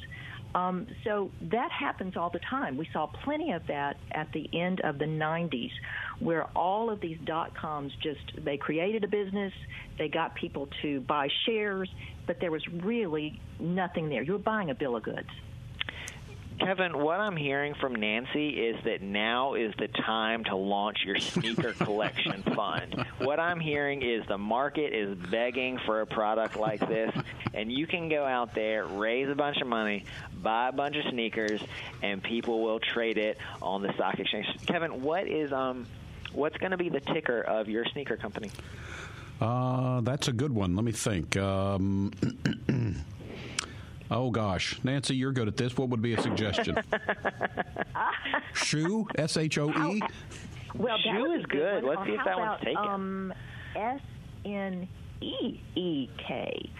[0.55, 2.77] Um, so that happens all the time.
[2.77, 5.71] We saw plenty of that at the end of the 90s,
[6.19, 9.53] where all of these dot coms just they created a business,
[9.99, 11.89] they got people to buy shares,
[12.27, 14.23] but there was really nothing there.
[14.23, 15.29] You were buying a bill of goods.
[16.61, 21.19] Kevin, what I'm hearing from Nancy is that now is the time to launch your
[21.19, 23.07] sneaker collection fund.
[23.19, 27.13] What I'm hearing is the market is begging for a product like this,
[27.55, 30.05] and you can go out there, raise a bunch of money,
[30.35, 31.63] buy a bunch of sneakers,
[32.03, 34.47] and people will trade it on the stock exchange.
[34.67, 35.87] Kevin, what is um,
[36.33, 38.51] what's going to be the ticker of your sneaker company?
[39.41, 40.77] Uh, that's a good one.
[40.77, 41.39] Let me think.
[41.39, 42.13] Um,
[44.11, 45.77] Oh gosh, Nancy, you're good at this.
[45.77, 46.77] What would be a suggestion?
[48.55, 50.03] Shoe, S H O E.
[50.75, 51.85] Well, Shoe is good.
[51.85, 52.77] Let's see if that one's taken.
[52.77, 53.35] Um,
[53.77, 54.01] S
[54.45, 54.89] N
[55.21, 56.71] E E K.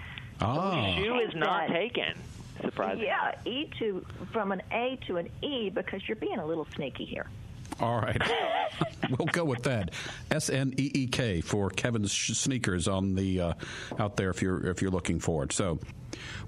[0.41, 2.15] Ah, Shoe is not taken.
[2.63, 3.05] Surprising.
[3.05, 7.05] Yeah, E to from an A to an E because you're being a little sneaky
[7.05, 7.27] here.
[7.79, 8.21] All right.
[9.19, 9.91] we'll go with that.
[10.31, 13.53] S N E E K for Kevin's sneakers on the uh,
[13.99, 15.53] out there if you're if you're looking for it.
[15.53, 15.79] So.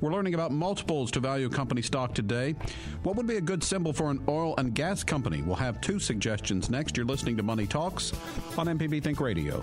[0.00, 2.56] We're learning about multiples to value company stock today.
[3.04, 5.40] What would be a good symbol for an oil and gas company?
[5.40, 6.96] We'll have two suggestions next.
[6.96, 8.12] You're listening to Money Talks
[8.58, 9.62] on MPB Think Radio.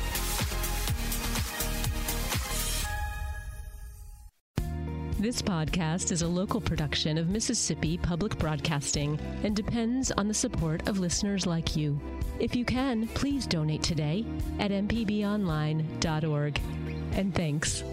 [5.21, 10.89] This podcast is a local production of Mississippi Public Broadcasting and depends on the support
[10.89, 12.01] of listeners like you.
[12.39, 14.25] If you can, please donate today
[14.57, 16.59] at mpbonline.org.
[17.11, 17.83] And thanks.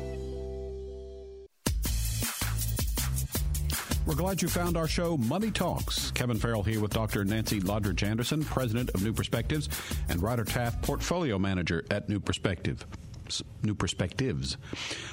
[4.07, 6.11] We're glad you found our show, Money Talks.
[6.13, 7.27] Kevin Farrell here with Dr.
[7.27, 9.69] Nancy Lottridge Anderson, President of New Perspectives,
[10.09, 12.87] and Ryder Taft, Portfolio Manager at New Perspective.
[13.63, 14.57] New Perspectives.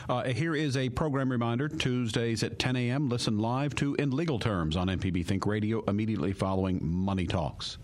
[0.09, 3.09] Uh, here is a program reminder Tuesdays at 10 a.m.
[3.09, 7.77] Listen live to In Legal Terms on MPB Think Radio immediately following Money Talks.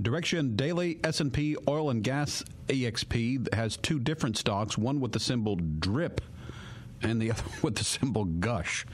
[0.00, 5.56] Direxion Daily S&P Oil and Gas EXP has two different stocks, one with the symbol
[5.56, 6.20] DRIP
[7.02, 8.86] and the other with the symbol GUSH.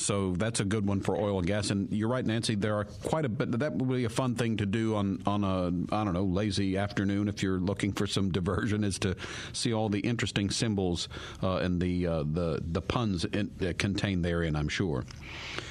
[0.00, 1.70] So that's a good one for oil and gas.
[1.70, 2.54] And you're right, Nancy.
[2.54, 3.58] There are quite a bit.
[3.58, 6.76] That would be a fun thing to do on on a I don't know lazy
[6.76, 8.84] afternoon if you're looking for some diversion.
[8.84, 9.14] Is to
[9.52, 11.08] see all the interesting symbols
[11.42, 14.56] uh, and the uh, the the puns in, uh, contained therein.
[14.56, 15.04] I'm sure.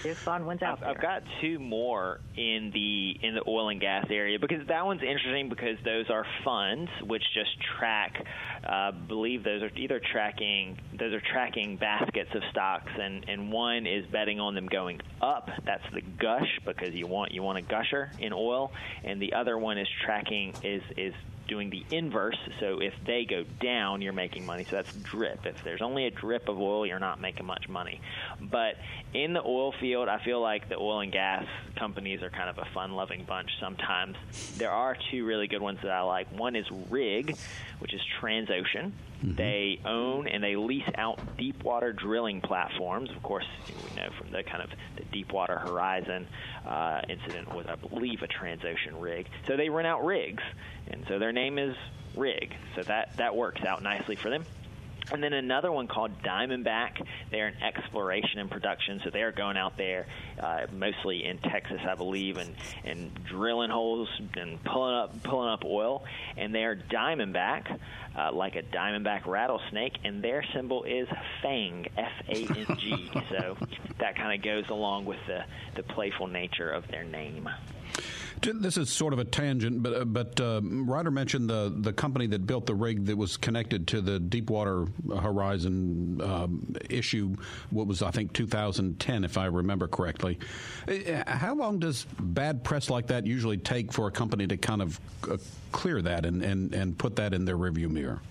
[0.04, 0.90] There's fun ones out I've, there.
[0.90, 5.02] I've got two more in the in the oil and gas area because that one's
[5.02, 8.26] interesting because those are funds which just track.
[8.64, 13.88] Uh, believe those are either tracking those are tracking baskets of stocks and and one
[13.88, 15.50] is betting on them going up.
[15.64, 18.74] That's the gush because you want you want a gusher in oil,
[19.06, 21.14] and the other one is tracking is is
[21.48, 22.38] doing the inverse.
[22.60, 24.66] So if they go down, you're making money.
[24.70, 25.46] So that's drip.
[25.46, 28.02] If there's only a drip of oil, you're not making much money.
[28.42, 28.76] But
[29.14, 31.46] in the oil field, I feel like the oil and gas
[31.76, 34.16] companies are kind of a fun-loving bunch sometimes.
[34.58, 36.28] There are two really good ones that I like.
[36.38, 37.36] One is Rig,
[37.80, 38.92] which is Transocean.
[39.20, 39.36] Mm-hmm.
[39.36, 43.10] They own and they lease out deep water drilling platforms.
[43.12, 46.28] Of course, we know from the kind of the Deepwater Horizon
[46.66, 49.28] uh, incident was, I believe, a Transocean rig.
[49.46, 50.44] So they rent out rigs,
[50.88, 51.76] and so their name is
[52.16, 52.56] Rig.
[52.76, 54.46] So that that works out nicely for them.
[55.12, 57.06] And then another one called Diamondback.
[57.32, 60.06] They're in exploration and production, so they're going out there,
[60.40, 65.66] uh, mostly in Texas, I believe, and, and drilling holes and pulling up pulling up
[65.66, 66.04] oil.
[66.38, 67.80] And they're Diamondback,
[68.18, 71.08] uh, like a diamondback rattlesnake, and their symbol is
[71.42, 73.12] Fang, F A N G.
[73.30, 73.58] so
[74.00, 75.44] that kind of goes along with the
[75.76, 77.50] the playful nature of their name.
[78.42, 82.28] This is sort of a tangent, but uh, but uh, Ryder mentioned the the company
[82.28, 87.36] that built the rig that was connected to the Deepwater Horizon um, issue.
[87.70, 90.40] What was I think 2010, if I remember correctly.
[90.88, 94.82] Uh, how long does bad press like that usually take for a company to kind
[94.82, 95.38] of uh,
[95.72, 98.22] clear that and, and, and put that in their review mirror?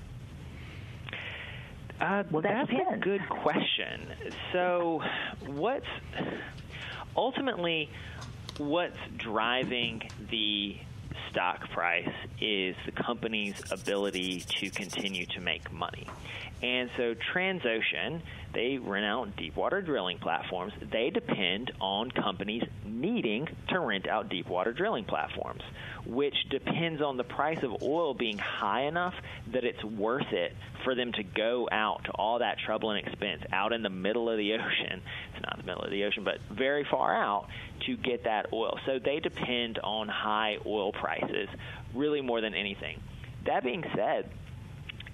[2.00, 4.06] Uh, well, that's a good question.
[4.52, 5.02] So,
[5.46, 5.84] what's
[7.16, 7.90] ultimately
[8.58, 10.76] what's driving the
[11.30, 12.08] stock price
[12.40, 16.06] is the company's ability to continue to make money.
[16.62, 18.20] And so Transocean,
[18.54, 20.72] they rent out deepwater drilling platforms.
[20.90, 25.62] They depend on companies needing to rent out deepwater drilling platforms,
[26.06, 29.14] which depends on the price of oil being high enough
[29.52, 33.42] that it's worth it for them to go out to all that trouble and expense
[33.52, 35.02] out in the middle of the ocean.
[35.34, 37.46] It's not the middle of the ocean, but very far out
[37.86, 38.78] to get that oil.
[38.86, 41.48] So they depend on high oil prices
[41.94, 43.00] really more than anything.
[43.46, 44.30] That being said,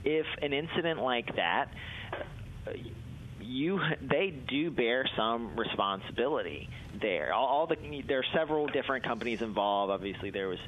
[0.05, 1.69] if an incident like that,
[3.45, 6.69] you they do bear some responsibility
[7.01, 7.33] there.
[7.33, 7.77] All, all the
[8.07, 9.93] there are several different companies involved.
[9.93, 10.59] Obviously, there was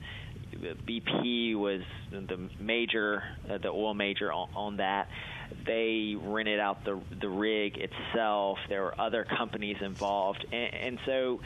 [0.86, 5.08] BP was the major, uh, the oil major on, on that.
[5.66, 8.58] They rented out the the rig itself.
[8.68, 11.40] There were other companies involved, and, and so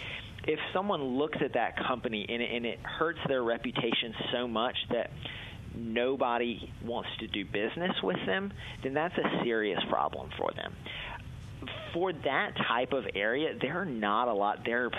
[0.45, 5.11] if someone looks at that company and and it hurts their reputation so much that
[5.75, 8.53] nobody wants to do business with them,
[8.83, 10.75] then that's a serious problem for them.
[11.93, 14.65] For that type of area, there are not a lot.
[14.65, 14.91] There,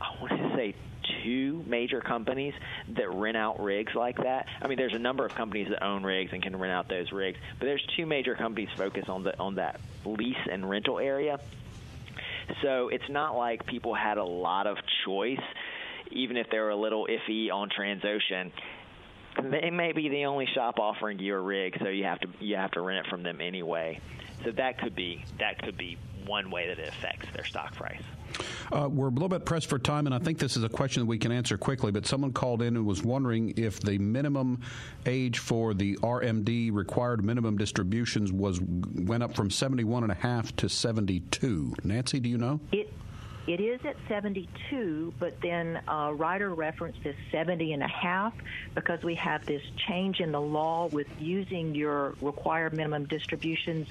[0.00, 0.74] I want to say
[1.22, 2.54] two major companies
[2.96, 4.46] that rent out rigs like that.
[4.60, 7.12] I mean, there's a number of companies that own rigs and can rent out those
[7.12, 11.40] rigs, but there's two major companies focused on the on that lease and rental area.
[12.62, 15.40] So it's not like people had a lot of choice,
[16.10, 18.52] even if they were a little iffy on Transocean
[19.42, 22.56] they may be the only shop offering you a rig, so you have to you
[22.56, 24.00] have to rent it from them anyway.
[24.44, 28.02] So that could be that could be one way that it affects their stock price.
[28.70, 31.02] Uh, we're a little bit pressed for time, and I think this is a question
[31.02, 31.90] that we can answer quickly.
[31.90, 34.60] But someone called in and was wondering if the minimum
[35.06, 40.16] age for the RMD required minimum distributions was went up from seventy one and a
[40.16, 41.74] half to seventy two.
[41.82, 42.60] Nancy, do you know?
[42.70, 42.92] It
[43.48, 48.34] it is at 72, but then uh, Ryder referenced is 70 and a half
[48.74, 53.88] because we have this change in the law with using your required minimum distributions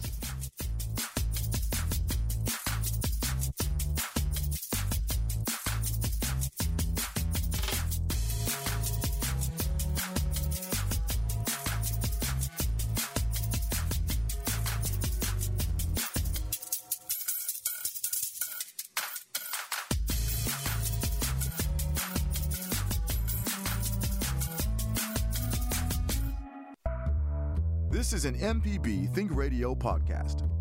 [28.41, 30.60] MPB Think Radio podcast.